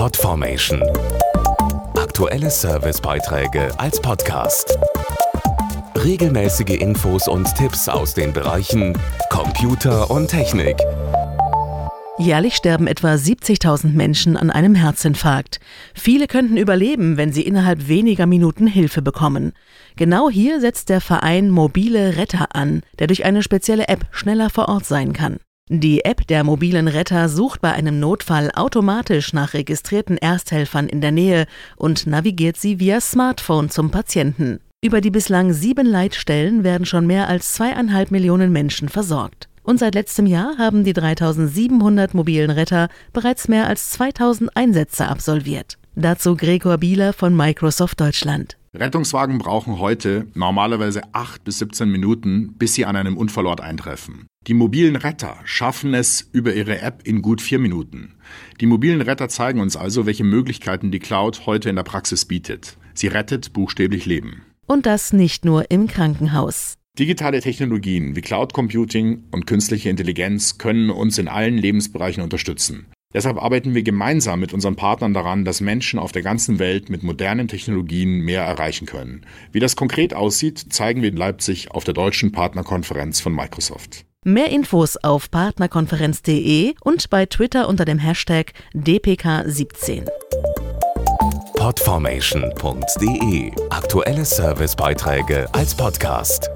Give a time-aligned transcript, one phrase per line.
[0.00, 0.82] Podformation.
[1.94, 4.78] Aktuelle Servicebeiträge als Podcast.
[5.94, 10.78] Regelmäßige Infos und Tipps aus den Bereichen Computer und Technik.
[12.16, 15.60] Jährlich sterben etwa 70.000 Menschen an einem Herzinfarkt.
[15.92, 19.52] Viele könnten überleben, wenn sie innerhalb weniger Minuten Hilfe bekommen.
[19.96, 24.70] Genau hier setzt der Verein Mobile Retter an, der durch eine spezielle App schneller vor
[24.70, 25.40] Ort sein kann.
[25.72, 31.12] Die App der mobilen Retter sucht bei einem Notfall automatisch nach registrierten Ersthelfern in der
[31.12, 31.46] Nähe
[31.76, 34.58] und navigiert sie via Smartphone zum Patienten.
[34.82, 39.48] Über die bislang sieben Leitstellen werden schon mehr als zweieinhalb Millionen Menschen versorgt.
[39.62, 45.78] Und seit letztem Jahr haben die 3700 mobilen Retter bereits mehr als 2000 Einsätze absolviert.
[45.94, 48.56] Dazu Gregor Bieler von Microsoft Deutschland.
[48.74, 54.26] Rettungswagen brauchen heute normalerweise 8 bis 17 Minuten, bis sie an einem Unfallort eintreffen.
[54.46, 58.14] Die mobilen Retter schaffen es über ihre App in gut vier Minuten.
[58.60, 62.78] Die mobilen Retter zeigen uns also, welche Möglichkeiten die Cloud heute in der Praxis bietet.
[62.94, 64.42] Sie rettet buchstäblich Leben.
[64.66, 66.74] Und das nicht nur im Krankenhaus.
[66.98, 72.86] Digitale Technologien wie Cloud Computing und künstliche Intelligenz können uns in allen Lebensbereichen unterstützen.
[73.12, 77.02] Deshalb arbeiten wir gemeinsam mit unseren Partnern daran, dass Menschen auf der ganzen Welt mit
[77.02, 79.26] modernen Technologien mehr erreichen können.
[79.52, 84.06] Wie das konkret aussieht, zeigen wir in Leipzig auf der deutschen Partnerkonferenz von Microsoft.
[84.26, 90.06] Mehr Infos auf partnerkonferenz.de und bei Twitter unter dem Hashtag DPK17.
[91.56, 96.50] Podformation.de Aktuelle Servicebeiträge als Podcast.